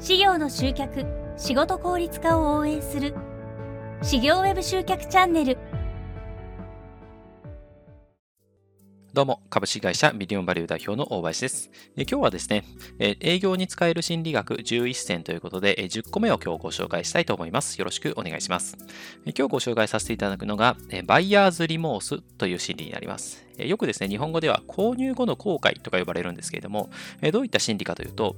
[0.00, 1.04] 事業の集客
[1.36, 3.14] 仕事効率化を応援する。
[4.02, 5.58] 事業ウェブ集客チャンネル。
[9.12, 11.68] どうも、株式会社ミリオンバリュー代表の大林です。
[11.96, 12.64] え今日はですね、
[13.00, 17.76] え営業に使える心理学11選ということで、え10個目を今日ご紹介したいと思います。
[17.80, 18.78] よろしくお願いします。
[19.26, 23.44] え今日ご紹介させていただくのが、えバイヤーズリモースという心理になります。
[23.58, 26.88] えよくですね、日本語では購入後の後悔とか呼ばれるんですけれども、
[27.20, 28.36] えどういった心理かというと、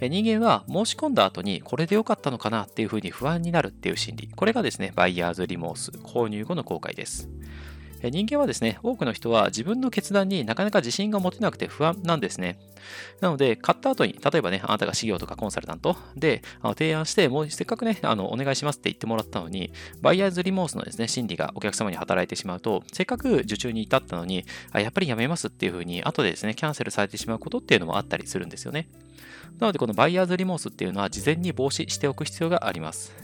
[0.00, 4.28] え人間は申し込んだ後にこれで良かったのかなっていうふうに不安になるっていう心理。
[4.34, 7.28] これがですね、バイヤーズリモース、購入後の後悔です。
[8.10, 12.58] 人間はですね、多くの人は自分の決断になかなか自信が持てなくて不安なんですね。
[13.20, 28.88] なので、買った後に、例えばね、あなたが事業とかコンサルタントであの提案して、もうせっかくね、あのお願いしますって言ってもらったのに、バイヤーズリモースのですね、心理がお客様に働いてしまうと、せっかく受注に至ったのに、あやっぱりやめますっていうふうに、後でですね、キャンセルされてしまうことっていうのもあったりするんですよね。
[29.58, 33.14] なので、このバイヤーズリモースっていうのは、事前に防止しておく必要があります。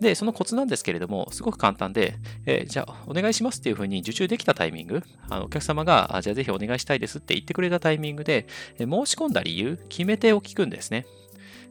[0.00, 8.46] で、そのコツなんですけれども、すごく簡単で、えー、じゃあ、お願いしますっていうふうに受注できたタイミング、あのお客様が、じゃあぜひお願いしたいですって言ってくれたタイミングで、
[8.78, 11.06] え申し込んだ理由、決め手を聞くんですね。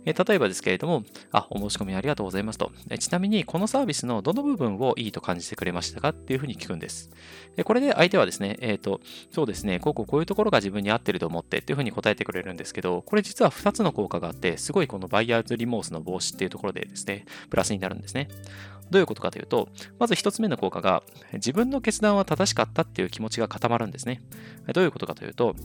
[0.05, 2.71] え例えばですけれども、あ、お申し込みありがとうございますと。
[2.89, 7.09] えちなみに、このサービスのどの部分をいいと感じてくれましたかっていうふうに聞くんです。
[7.57, 9.01] えこれで相手はですね、えっ、ー、と、
[9.31, 18.27] そうですね、こうこうこういうところが自分に合ってると思ってっていうふうに答えてくれるんですけど、これ実は2つの効果があって、すごいこのバイヤーズリモースの防止っていうところでですね、プラスになるんですね。
[18.89, 24.21] どういうことかというと、まず1つ目の効果が、自分の決断は正しかったっていう気持ちが固まるんですね。
[24.73, 25.55] どういうことかというと、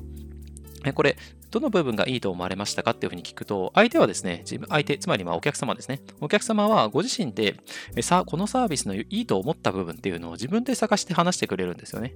[0.95, 1.17] これ、
[1.51, 6.01] どの部分がいいと思われましたかっていうふうに聞くと、相手はですね、自分相手、つまりまあお客様ですね。
[6.21, 7.57] お客様はご自身で、
[8.01, 12.15] さ、このサービスのいいと思った部分っていうのを自分で探して話してくれるんですよね。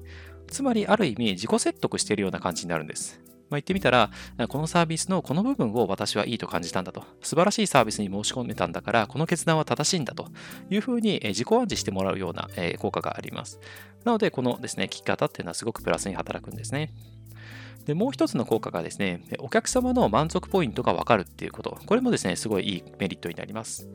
[0.49, 3.21] つまり、ある意味、自己説得しているような感じになるんです。
[3.53, 4.11] まあ、言ってみたら、
[4.49, 7.05] このサービスのこの部分を私はいいと感じたんだと。
[7.21, 10.29] 素晴らしいサービスに申し込めたんだから、この決断は正しいんだと
[10.71, 13.61] いうふうに自己暗示してもらうような効果があります。
[14.05, 16.95] なので、このですね、聞き方っていうのはすごくプラスに働くんですね。
[17.87, 21.79] で、もう一つの効果がですね、お客様の満足ポイントがわかるっていうこと。
[21.87, 23.89] これもですね、すごいいいメリットになります。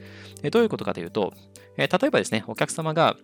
[0.52, 1.34] どういうことかというと、
[1.78, 3.16] 例えばですね、お客様が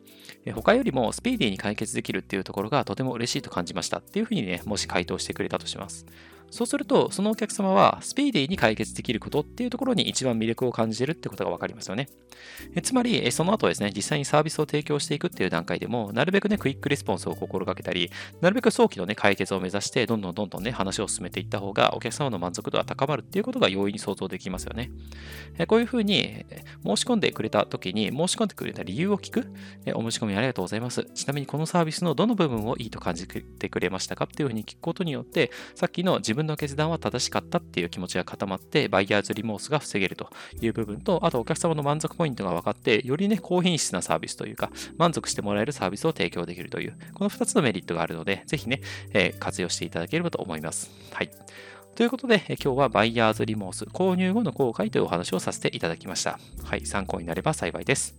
[0.53, 6.05] 他よりもスピーディーに解決できるっていうところがとても嬉しいと感じましたっていうふうにね、もし回答してくれたとします。
[6.53, 12.09] そうすると、そのお客様はスピーディーに解決できることっていうところに一番魅力を感じてるってことが分かりますよね。
[12.75, 24.91] えつまり、その後ですね、実際にサービスを提供していくっていう段階でも、なるべくね、 quick response を心がけたり、なるべく早期のね、解決を目指して、どんどんどんどんね、話を進めていった方が、お客様の満足度が高まるっていうことが容易に想像できますよね。
[25.57, 26.45] えこういうふうに、
[26.85, 29.51] 申し込んでくれた時に、申し込んでくれた理由を聞く。
[29.87, 31.03] えお申し込みありがとうございます。
[31.15, 40.29] ちなみに、このサービスのどの部分をいいと感じてくれましたかっていうふうに聞くことによって、さっきの自分の決断は正しかったっていう気持ちが固まって、バイヤーズリモースが防げると
[40.61, 48.81] いう部分と、あとお客様の満足ポイントが分かって、よりね、高品質なサービスというか、満足してもらえるサービスを提供できるという、この2つのメリットがあるので、ぜひね、
[49.11, 50.91] えー、活用していただければと思います。
[51.11, 51.31] はい。
[51.95, 56.39] ということで、今日はバイヤーズリモース購入後の後悔というお話をさせていただきました。
[56.63, 58.17] はい、参考になれば幸いです。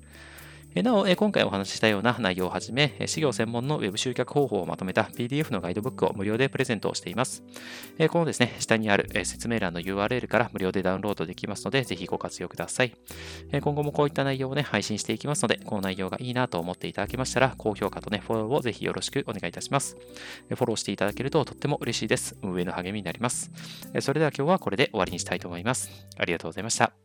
[0.82, 7.44] なお、今回お話ししたような内容をはじめ、事業専門の Web 集客方法をまとめた PDF のガイドブックを無料でプレゼントをしています。
[8.10, 12.92] このですね、下にある説明欄の URL から無料でダウンロードできますので、ぜひご活用ください。
[13.52, 19.96] 今後もこういった内容をね、配信していきますので、この内容がいいなと思っていただけましたら、高評価とね、フォローをぜひよろしくお願いいたします。
[20.48, 22.36] フォローしていただけるととっても嬉しいです。
[22.42, 23.50] 運営の励みになります。
[24.00, 25.90] それでは今日はこれで終わりにしたいと思います。
[26.18, 27.03] ありがとうございました。